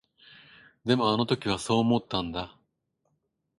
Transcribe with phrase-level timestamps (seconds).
[0.83, 2.57] でも、あの時はそう思ったんだ。